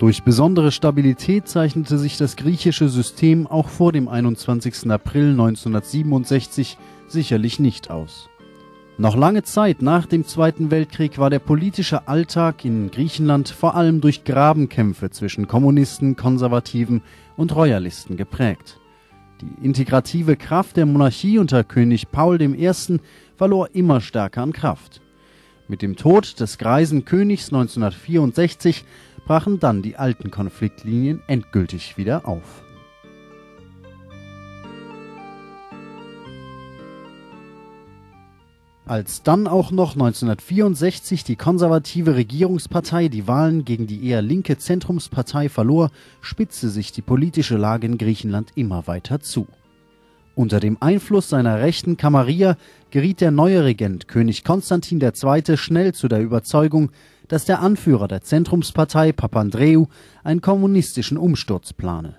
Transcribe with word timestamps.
Durch 0.00 0.24
besondere 0.24 0.72
Stabilität 0.72 1.46
zeichnete 1.46 1.98
sich 1.98 2.16
das 2.16 2.34
griechische 2.34 2.88
System 2.88 3.46
auch 3.46 3.68
vor 3.68 3.92
dem 3.92 4.08
21. 4.08 4.90
April 4.90 5.30
1967 5.30 6.78
sicherlich 7.06 7.60
nicht 7.60 7.90
aus. 7.90 8.28
Noch 8.98 9.16
lange 9.16 9.44
Zeit 9.44 9.82
nach 9.82 10.06
dem 10.06 10.24
Zweiten 10.24 10.72
Weltkrieg 10.72 11.18
war 11.18 11.30
der 11.30 11.38
politische 11.38 12.08
Alltag 12.08 12.64
in 12.64 12.90
Griechenland 12.90 13.48
vor 13.48 13.76
allem 13.76 14.00
durch 14.00 14.24
Grabenkämpfe 14.24 15.10
zwischen 15.10 15.46
Kommunisten, 15.46 16.16
Konservativen 16.16 17.02
und 17.36 17.54
Royalisten 17.54 18.16
geprägt. 18.16 18.80
Die 19.40 19.64
integrative 19.64 20.36
Kraft 20.36 20.76
der 20.76 20.86
Monarchie 20.86 21.38
unter 21.38 21.62
König 21.64 22.10
Paul 22.10 22.40
I. 22.40 22.72
verlor 23.36 23.68
immer 23.74 24.00
stärker 24.00 24.42
an 24.42 24.52
Kraft. 24.52 25.00
Mit 25.66 25.82
dem 25.82 25.96
Tod 25.96 26.38
des 26.40 26.58
greisen 26.58 27.04
Königs 27.04 27.46
1964 27.46 28.84
brachen 29.24 29.58
dann 29.60 29.82
die 29.82 29.96
alten 29.96 30.30
Konfliktlinien 30.30 31.22
endgültig 31.26 31.96
wieder 31.96 32.28
auf. 32.28 32.62
Als 38.86 39.22
dann 39.22 39.46
auch 39.46 39.70
noch 39.70 39.92
1964 39.92 41.24
die 41.24 41.36
konservative 41.36 42.16
Regierungspartei 42.16 43.08
die 43.08 43.26
Wahlen 43.26 43.64
gegen 43.64 43.86
die 43.86 44.06
eher 44.06 44.20
linke 44.20 44.58
Zentrumspartei 44.58 45.48
verlor, 45.48 45.90
spitzte 46.20 46.68
sich 46.68 46.92
die 46.92 47.00
politische 47.00 47.56
Lage 47.56 47.86
in 47.86 47.96
Griechenland 47.96 48.50
immer 48.56 48.86
weiter 48.86 49.20
zu. 49.20 49.46
Unter 50.34 50.60
dem 50.60 50.76
Einfluss 50.80 51.30
seiner 51.30 51.60
rechten 51.60 51.96
Kamarier 51.96 52.58
geriet 52.90 53.22
der 53.22 53.30
neue 53.30 53.64
Regent 53.64 54.06
König 54.06 54.44
Konstantin 54.44 55.00
II. 55.00 55.56
schnell 55.56 55.94
zu 55.94 56.08
der 56.08 56.20
Überzeugung, 56.20 56.90
dass 57.28 57.44
der 57.44 57.60
Anführer 57.60 58.08
der 58.08 58.22
Zentrumspartei 58.22 59.12
Papandreou 59.12 59.86
einen 60.22 60.40
kommunistischen 60.40 61.16
Umsturz 61.16 61.72
plane. 61.72 62.16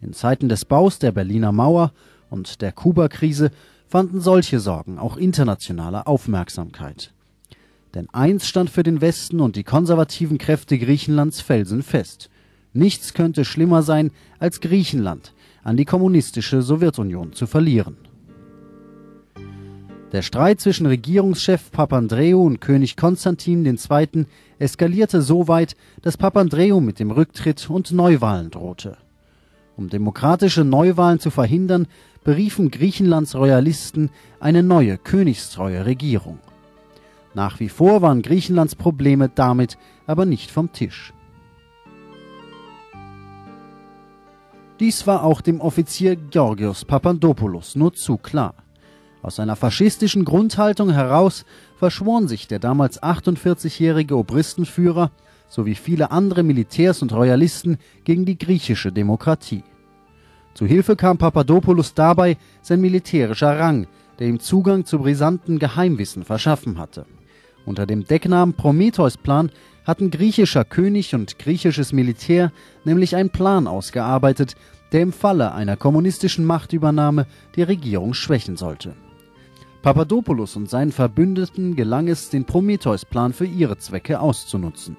In 0.00 0.12
Zeiten 0.12 0.48
des 0.48 0.64
Baus 0.64 0.98
der 0.98 1.12
Berliner 1.12 1.52
Mauer 1.52 1.92
und 2.30 2.62
der 2.62 2.72
Kuba-Krise 2.72 3.50
fanden 3.86 4.20
solche 4.20 4.60
Sorgen 4.60 4.98
auch 4.98 5.16
internationale 5.16 6.06
Aufmerksamkeit. 6.06 7.12
Denn 7.94 8.08
eins 8.12 8.46
stand 8.46 8.70
für 8.70 8.82
den 8.82 9.00
Westen 9.00 9.40
und 9.40 9.56
die 9.56 9.64
konservativen 9.64 10.38
Kräfte 10.38 10.78
Griechenlands 10.78 11.40
felsenfest. 11.40 12.28
Nichts 12.74 13.14
könnte 13.14 13.44
schlimmer 13.44 13.82
sein, 13.82 14.10
als 14.38 14.60
Griechenland 14.60 15.32
an 15.64 15.76
die 15.76 15.86
kommunistische 15.86 16.62
Sowjetunion 16.62 17.32
zu 17.32 17.46
verlieren. 17.46 17.96
Der 20.12 20.22
Streit 20.22 20.58
zwischen 20.58 20.86
Regierungschef 20.86 21.70
Papandreou 21.70 22.46
und 22.46 22.62
König 22.62 22.96
Konstantin 22.96 23.66
II. 23.66 24.24
eskalierte 24.58 25.20
so 25.20 25.48
weit, 25.48 25.76
dass 26.00 26.16
Papandreou 26.16 26.80
mit 26.80 26.98
dem 26.98 27.10
Rücktritt 27.10 27.68
und 27.68 27.92
Neuwahlen 27.92 28.50
drohte. 28.50 28.96
Um 29.76 29.90
demokratische 29.90 30.64
Neuwahlen 30.64 31.20
zu 31.20 31.30
verhindern, 31.30 31.86
beriefen 32.24 32.70
Griechenlands 32.70 33.34
Royalisten 33.34 34.08
eine 34.40 34.62
neue 34.62 34.96
königstreue 34.96 35.84
Regierung. 35.84 36.38
Nach 37.34 37.60
wie 37.60 37.68
vor 37.68 38.00
waren 38.00 38.22
Griechenlands 38.22 38.76
Probleme 38.76 39.28
damit 39.28 39.76
aber 40.06 40.24
nicht 40.24 40.50
vom 40.50 40.72
Tisch. 40.72 41.12
Dies 44.80 45.06
war 45.06 45.22
auch 45.22 45.42
dem 45.42 45.60
Offizier 45.60 46.16
Georgios 46.16 46.86
Papandopoulos 46.86 47.76
nur 47.76 47.92
zu 47.92 48.16
klar. 48.16 48.54
Aus 49.22 49.36
seiner 49.36 49.56
faschistischen 49.56 50.24
Grundhaltung 50.24 50.90
heraus 50.90 51.44
verschworen 51.76 52.28
sich 52.28 52.46
der 52.46 52.58
damals 52.58 53.02
48-jährige 53.02 54.16
Obristenführer 54.16 55.10
sowie 55.48 55.74
viele 55.74 56.10
andere 56.10 56.42
Militärs 56.42 57.02
und 57.02 57.12
Royalisten 57.12 57.78
gegen 58.04 58.24
die 58.24 58.38
griechische 58.38 58.92
Demokratie. 58.92 59.64
Zu 60.54 60.66
Hilfe 60.66 60.96
kam 60.96 61.18
Papadopoulos 61.18 61.94
dabei 61.94 62.36
sein 62.62 62.80
militärischer 62.80 63.58
Rang, 63.58 63.86
der 64.18 64.28
ihm 64.28 64.40
Zugang 64.40 64.84
zu 64.84 64.98
brisanten 64.98 65.58
Geheimwissen 65.58 66.24
verschaffen 66.24 66.78
hatte. 66.78 67.06
Unter 67.64 67.86
dem 67.86 68.04
Decknamen 68.04 68.54
Prometheus-Plan 68.54 69.50
hatten 69.84 70.10
griechischer 70.10 70.64
König 70.64 71.14
und 71.14 71.38
griechisches 71.38 71.92
Militär 71.92 72.52
nämlich 72.84 73.16
einen 73.16 73.30
Plan 73.30 73.66
ausgearbeitet, 73.66 74.54
der 74.92 75.02
im 75.02 75.12
Falle 75.12 75.52
einer 75.52 75.76
kommunistischen 75.76 76.44
Machtübernahme 76.44 77.26
die 77.56 77.62
Regierung 77.62 78.14
schwächen 78.14 78.56
sollte. 78.56 78.94
Papadopoulos 79.82 80.56
und 80.56 80.68
seinen 80.68 80.92
Verbündeten 80.92 81.76
gelang 81.76 82.08
es, 82.08 82.30
den 82.30 82.44
Prometheus-Plan 82.44 83.32
für 83.32 83.46
ihre 83.46 83.78
Zwecke 83.78 84.20
auszunutzen. 84.20 84.96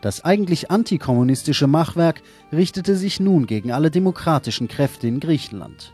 Das 0.00 0.24
eigentlich 0.24 0.70
antikommunistische 0.70 1.66
Machwerk 1.66 2.22
richtete 2.52 2.96
sich 2.96 3.20
nun 3.20 3.46
gegen 3.46 3.72
alle 3.72 3.90
demokratischen 3.90 4.68
Kräfte 4.68 5.06
in 5.06 5.20
Griechenland. 5.20 5.92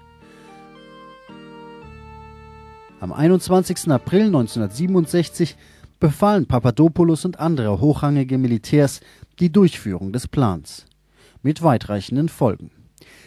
Am 3.01 3.13
21. 3.13 3.91
April 3.91 4.27
1967 4.27 5.57
befahlen 6.01 6.47
Papadopoulos 6.47 7.25
und 7.25 7.39
andere 7.39 7.81
hochrangige 7.81 8.39
Militärs 8.39 9.01
die 9.41 9.51
Durchführung 9.51 10.13
des 10.13 10.29
Plans. 10.29 10.87
Mit 11.43 11.63
weitreichenden 11.63 12.29
Folgen. 12.29 12.71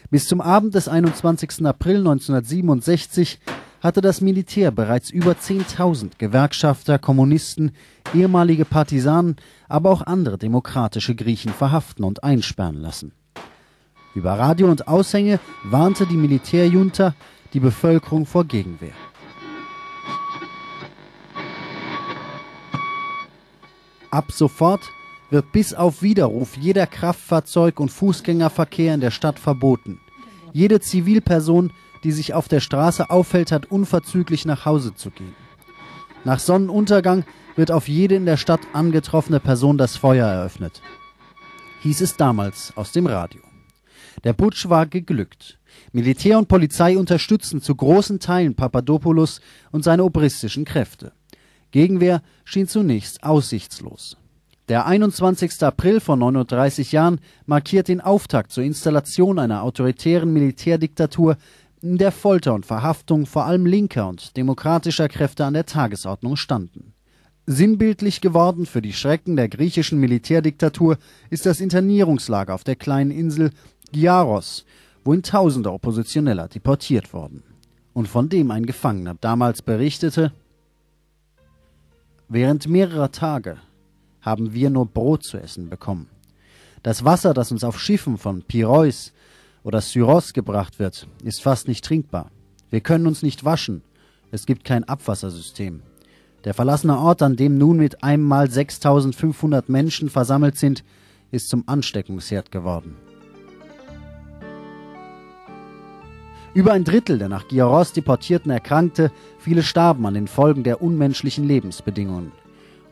Bis 0.09 0.27
zum 0.27 0.39
Abend 0.39 0.75
des 0.75 0.87
21. 0.87 1.65
April 1.65 1.97
1967 1.97 3.39
hatte 3.85 4.01
das 4.01 4.19
Militär 4.19 4.71
bereits 4.71 5.11
über 5.11 5.33
10.000 5.33 6.13
Gewerkschafter, 6.17 6.97
Kommunisten, 6.97 7.71
ehemalige 8.15 8.65
Partisanen, 8.65 9.35
aber 9.69 9.91
auch 9.91 10.01
andere 10.01 10.39
demokratische 10.39 11.13
Griechen 11.13 11.53
verhaften 11.53 12.03
und 12.03 12.23
einsperren 12.23 12.77
lassen. 12.77 13.11
Über 14.15 14.39
Radio 14.39 14.71
und 14.71 14.87
Aushänge 14.87 15.39
warnte 15.63 16.07
die 16.07 16.17
Militärjunta 16.17 17.13
die 17.53 17.59
Bevölkerung 17.59 18.25
vor 18.25 18.45
Gegenwehr. 18.45 18.95
Ab 24.09 24.31
sofort 24.31 24.81
wird 25.29 25.51
bis 25.51 25.75
auf 25.75 26.01
Widerruf 26.01 26.57
jeder 26.57 26.87
Kraftfahrzeug- 26.87 27.79
und 27.79 27.89
Fußgängerverkehr 27.91 28.95
in 28.95 29.01
der 29.01 29.11
Stadt 29.11 29.37
verboten. 29.37 29.99
Jede 30.53 30.79
Zivilperson 30.79 31.71
die 32.05 32.11
sich 32.11 32.35
auf 32.35 32.47
der 32.47 32.59
Straße 32.59 33.09
aufhält, 33.09 33.51
hat 33.51 33.71
unverzüglich 33.71 34.45
nach 34.45 34.65
Hause 34.65 34.93
zu 34.93 35.09
gehen. 35.09 35.35
Nach 36.23 36.37
Sonnenuntergang 36.37 37.25
wird 37.55 37.71
auf 37.71 37.87
jede 37.87 38.13
in 38.13 38.27
der 38.27 38.37
Stadt 38.37 38.61
angetroffene 38.73 39.39
Person 39.39 39.79
das 39.79 39.97
Feuer 39.97 40.27
eröffnet. 40.27 40.83
Hieß 41.81 42.01
es 42.01 42.15
damals 42.15 42.73
aus 42.77 42.91
dem 42.91 43.07
Radio. 43.07 43.41
Der 44.23 44.33
Putsch 44.33 44.69
war 44.69 44.85
geglückt. 44.85 45.57
Militär 45.93 46.37
und 46.37 46.47
Polizei 46.47 46.95
unterstützten 46.95 47.59
zu 47.59 47.73
großen 47.73 48.19
Teilen 48.19 48.53
Papadopoulos 48.53 49.41
und 49.71 49.83
seine 49.83 50.03
obristischen 50.03 50.63
Kräfte. 50.63 51.11
Gegenwehr 51.71 52.21
schien 52.43 52.67
zunächst 52.67 53.23
aussichtslos. 53.23 54.15
Der 54.67 54.87
21. 54.87 55.61
April 55.61 55.99
vor 55.99 56.17
39 56.17 56.91
Jahren 56.91 57.19
markiert 57.45 57.87
den 57.87 58.01
Auftakt 58.01 58.51
zur 58.51 58.63
Installation 58.63 59.37
einer 59.37 59.61
autoritären 59.61 60.33
Militärdiktatur, 60.33 61.37
der 61.85 62.11
Folter 62.11 62.55
und 62.55 62.65
Verhaftung 62.65 63.27
vor 63.27 63.45
allem 63.45 63.67
linker 63.67 64.09
und 64.09 64.35
demokratischer 64.37 65.07
Kräfte 65.07 65.45
an 65.45 65.53
der 65.53 65.67
Tagesordnung 65.67 66.35
standen. 66.35 66.93
Sinnbildlich 67.45 68.21
geworden 68.21 68.65
für 68.65 68.81
die 68.81 68.93
Schrecken 68.93 69.35
der 69.35 69.49
griechischen 69.49 69.99
Militärdiktatur 69.99 70.97
ist 71.29 71.45
das 71.45 71.61
Internierungslager 71.61 72.55
auf 72.55 72.63
der 72.63 72.75
kleinen 72.75 73.11
Insel 73.11 73.51
Giaros, 73.91 74.65
wohin 75.03 75.21
tausende 75.21 75.71
Oppositioneller 75.71 76.47
deportiert 76.47 77.13
wurden. 77.13 77.43
Und 77.93 78.07
von 78.07 78.29
dem 78.29 78.49
ein 78.49 78.65
Gefangener 78.65 79.15
damals 79.21 79.61
berichtete, 79.61 80.33
Während 82.27 82.67
mehrerer 82.67 83.11
Tage 83.11 83.57
haben 84.21 84.53
wir 84.53 84.71
nur 84.71 84.87
Brot 84.87 85.23
zu 85.23 85.37
essen 85.37 85.69
bekommen. 85.69 86.07
Das 86.81 87.05
Wasser, 87.05 87.35
das 87.35 87.51
uns 87.51 87.63
auf 87.63 87.79
Schiffen 87.79 88.17
von 88.17 88.41
Piräus 88.41 89.13
oder 89.65 89.81
Syros 89.81 90.33
gebracht 90.33 90.79
wird, 90.79 91.07
ist 91.23 91.41
fast 91.41 91.67
nicht 91.67 91.83
trinkbar. 91.83 92.29
Wir 92.69 92.81
können 92.81 93.07
uns 93.07 93.23
nicht 93.23 93.43
waschen. 93.43 93.81
Es 94.31 94.45
gibt 94.45 94.63
kein 94.63 94.83
Abwassersystem. 94.83 95.81
Der 96.43 96.53
verlassene 96.53 96.99
Ort, 96.99 97.23
an 97.23 97.35
dem 97.35 97.57
nun 97.57 97.77
mit 97.77 98.03
einem 98.03 98.23
Mal 98.23 98.49
6500 98.49 99.67
Menschen 99.67 100.09
versammelt 100.09 100.57
sind, 100.57 100.83
ist 101.31 101.49
zum 101.49 101.63
Ansteckungsherd 101.65 102.51
geworden. 102.51 102.95
Über 106.53 106.73
ein 106.73 106.83
Drittel 106.83 107.17
der 107.17 107.27
nach 107.27 107.47
Giaros 107.47 107.91
deportierten 107.91 108.51
erkrankte, 108.51 109.11
viele 109.39 109.63
starben 109.63 110.05
an 110.05 110.13
den 110.13 110.27
Folgen 110.27 110.63
der 110.63 110.81
unmenschlichen 110.83 111.43
Lebensbedingungen. 111.43 112.31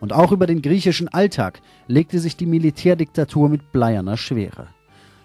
Und 0.02 0.12
auch 0.12 0.31
über 0.31 0.48
den 0.48 0.64
griechischen 0.64 1.08
Alltag 1.08 1.62
legte 1.88 2.20
sich 2.20 2.36
die 2.36 2.48
Militärdiktatur 2.48 3.48
mit 3.48 3.72
bleierner 3.72 4.18
Schwere. 4.18 4.68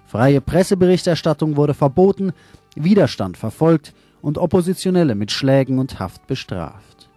Freie 0.09 0.41
Presseberichterstattung 0.41 1.57
wurde 1.57 1.75
verboten, 1.75 2.33
Widerstand 2.75 3.37
verfolgt 3.37 3.93
und 4.23 4.39
Oppositionelle 4.39 5.15
mit 5.15 5.31
Schlägen 5.31 5.79
und 5.79 6.01
Haft 6.01 6.27
bestraft. 6.27 7.11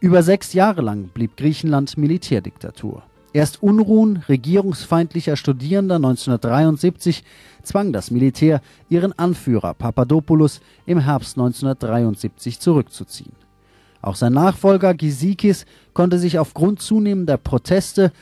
Über 0.00 0.22
sechs 0.22 0.52
Jahre 0.52 0.82
lang 0.82 1.08
blieb 1.08 1.38
Griechenland 1.38 1.96
Militärdiktatur. 1.96 3.04
Erst 3.32 3.62
Unruhen 3.62 4.18
regierungsfeindlicher 4.28 5.36
Studierender 5.36 5.96
1973 5.96 7.24
zwang 7.62 7.94
das 7.94 8.10
Militär, 8.10 8.60
ihren 8.90 9.18
Anführer 9.18 9.72
Papadopoulos 9.72 10.60
im 10.84 10.98
Herbst 10.98 11.38
1973 11.38 12.60
zurückzuziehen. 12.60 13.32
Auch 14.02 14.14
sein 14.14 14.34
Nachfolger 14.34 14.92
Gisikis 14.92 15.64
konnte 15.94 16.18
sich 16.18 16.38
aufgrund 16.38 16.82
zunehmender 16.82 17.38
Proteste 17.38 18.12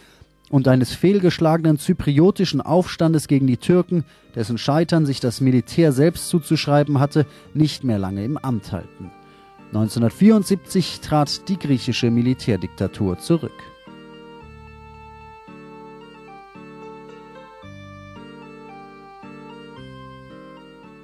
und 0.54 0.68
eines 0.68 0.94
fehlgeschlagenen 0.94 1.80
zypriotischen 1.80 2.60
Aufstandes 2.60 3.26
gegen 3.26 3.48
die 3.48 3.56
Türken, 3.56 4.04
dessen 4.36 4.56
Scheitern 4.56 5.04
sich 5.04 5.18
das 5.18 5.40
Militär 5.40 5.90
selbst 5.90 6.28
zuzuschreiben 6.28 7.00
hatte, 7.00 7.26
nicht 7.54 7.82
mehr 7.82 7.98
lange 7.98 8.24
im 8.24 8.38
Amt 8.38 8.70
halten. 8.70 9.10
1974 9.72 11.00
trat 11.00 11.48
die 11.48 11.58
griechische 11.58 12.08
Militärdiktatur 12.08 13.18
zurück. 13.18 13.73